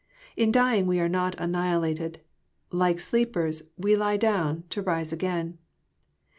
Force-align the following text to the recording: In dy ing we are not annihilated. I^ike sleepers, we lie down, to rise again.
In 0.35 0.51
dy 0.51 0.77
ing 0.77 0.87
we 0.87 0.99
are 0.99 1.07
not 1.07 1.35
annihilated. 1.37 2.21
I^ike 2.71 2.99
sleepers, 2.99 3.69
we 3.77 3.95
lie 3.95 4.17
down, 4.17 4.63
to 4.71 4.81
rise 4.81 5.13
again. 5.13 5.59